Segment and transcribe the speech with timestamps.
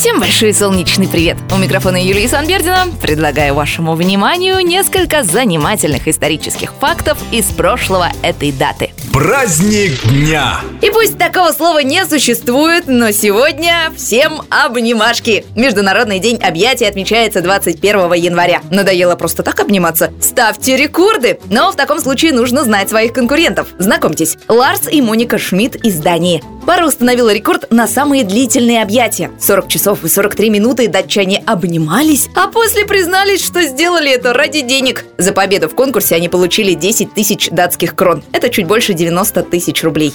[0.00, 1.36] Всем большой солнечный привет!
[1.54, 8.92] У микрофона Юлии Санбердина предлагаю вашему вниманию несколько занимательных исторических фактов из прошлого этой даты.
[9.12, 10.60] Праздник дня!
[10.80, 15.44] И пусть такого слова не существует, но сегодня всем обнимашки!
[15.54, 18.62] Международный день объятий отмечается 21 января.
[18.70, 20.14] Надоело просто так обниматься?
[20.22, 21.38] Ставьте рекорды!
[21.50, 23.68] Но в таком случае нужно знать своих конкурентов.
[23.78, 26.42] Знакомьтесь, Ларс и Моника Шмидт из Дании.
[26.66, 29.30] Пара установила рекорд на самые длительные объятия.
[29.40, 35.04] 40 часов и 43 минуты датчане обнимались, а после признались, что сделали это ради денег.
[35.18, 38.22] За победу в конкурсе они получили 10 тысяч датских крон.
[38.32, 40.12] Это чуть больше 90 тысяч рублей.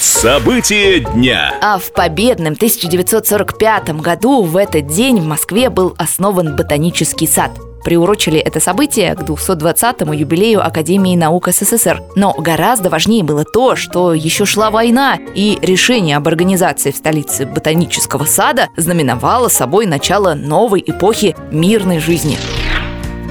[0.00, 1.54] События дня.
[1.60, 7.52] А в победном 1945 году в этот день в Москве был основан ботанический сад–
[7.84, 12.02] приурочили это событие к 220-му юбилею Академии наук СССР.
[12.16, 17.46] Но гораздо важнее было то, что еще шла война, и решение об организации в столице
[17.46, 22.38] ботанического сада знаменовало собой начало новой эпохи мирной жизни.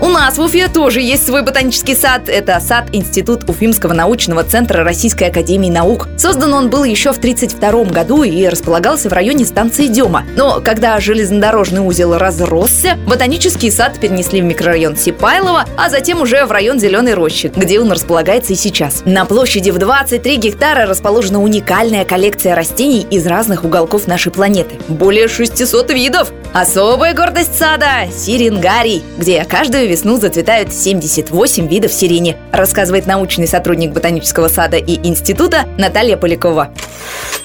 [0.02, 2.28] У нас в Уфе тоже есть свой ботанический сад.
[2.28, 6.08] Это сад-институт Уфимского научного центра Российской академии наук.
[6.18, 10.24] Создан он был еще в 1932 году и располагался в районе станции Дема.
[10.36, 16.52] Но когда железнодорожный узел разросся, ботанический сад перенесли в микрорайон Сипайлова, а затем уже в
[16.52, 19.04] район Зеленой рощи, где он располагается и сейчас.
[19.06, 24.80] На площади в 23 гектара расположена уникальная коллекция растений из разных уголков нашей планеты.
[24.88, 26.34] Более 600 видов!
[26.54, 34.48] Особая гордость сада– сиренгарий, где каждую весну зацветают 78 видов сирени, рассказывает научный сотрудник ботанического
[34.48, 36.72] сада и института Наталья Полякова.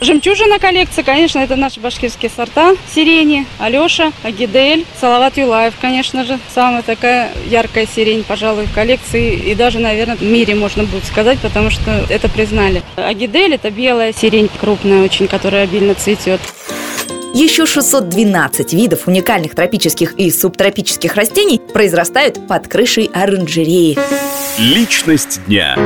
[0.00, 2.76] Жемчужина коллекции, конечно, это наши башкирские сорта.
[2.94, 6.38] Сирени, Алеша, Агидель, Салават Юлаев, конечно же.
[6.54, 9.34] Самая такая яркая сирень, пожалуй, в коллекции.
[9.34, 12.82] И даже, наверное, в мире можно будет сказать, потому что это признали.
[12.96, 16.40] Агидель– это белая сирень, крупная очень, которая обильно цветет.
[17.36, 23.98] Еще 612 видов уникальных тропических и субтропических растений произрастают под крышей оранжереи.
[24.58, 25.76] Личность дня.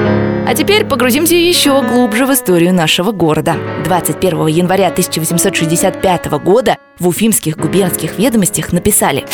[0.47, 3.57] А теперь погрузимся еще глубже в историю нашего города.
[3.83, 9.27] 21 января 1865 года в Уфимских губернских ведомостях написали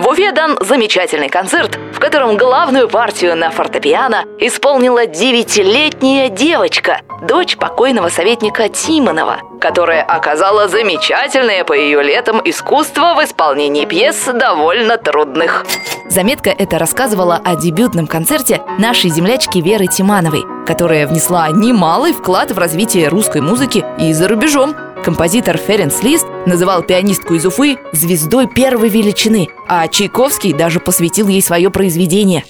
[0.00, 8.10] в Уфе дан замечательный концерт, котором главную партию на фортепиано исполнила девятилетняя девочка, дочь покойного
[8.10, 15.64] советника Тимонова, которая оказала замечательное по ее летам искусство в исполнении пьес довольно трудных.
[16.10, 22.58] Заметка эта рассказывала о дебютном концерте нашей землячки Веры Тимановой, которая внесла немалый вклад в
[22.58, 24.76] развитие русской музыки и за рубежом.
[25.04, 31.42] Композитор Ференс Лист называл пианистку из Уфы звездой первой величины, а Чайковский даже посвятил ей
[31.42, 32.44] свое произведение.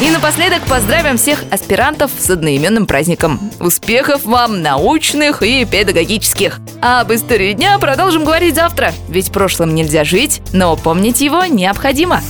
[0.00, 3.40] И напоследок поздравим всех аспирантов с одноименным праздником.
[3.58, 6.60] Успехов вам научных и педагогических.
[6.82, 12.20] А об истории дня продолжим говорить завтра, ведь прошлым нельзя жить, но помнить его необходимо.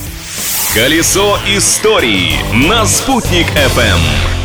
[0.73, 4.38] Колесо истории на «Спутник FM.